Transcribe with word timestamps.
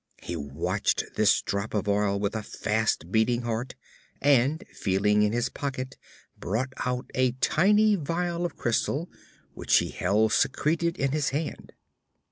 He 0.23 0.35
watched 0.35 1.03
this 1.15 1.43
drop 1.43 1.75
of 1.75 1.87
oil 1.87 2.19
with 2.19 2.35
a 2.35 2.41
fast 2.41 3.11
beating 3.11 3.43
heart, 3.43 3.75
and 4.19 4.63
feeling 4.73 5.21
in 5.21 5.31
his 5.31 5.49
pocket 5.49 5.95
brought 6.39 6.73
out 6.83 7.11
a 7.13 7.33
tiny 7.33 7.93
vial 7.95 8.43
of 8.43 8.55
crystal, 8.57 9.11
which 9.53 9.77
he 9.77 9.89
held 9.89 10.33
secreted 10.33 10.97
in 10.97 11.11
his 11.11 11.29
hand. 11.29 11.73